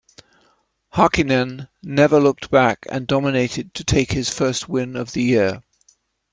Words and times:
Häkkinen 0.97 1.67
never 1.83 2.19
looked 2.19 2.49
back 2.49 2.87
and 2.89 3.05
dominated 3.05 3.71
to 3.75 3.83
take 3.83 4.11
his 4.13 4.31
first 4.31 4.67
win 4.67 4.95
of 4.95 5.11
the 5.11 5.21
year. 5.21 5.61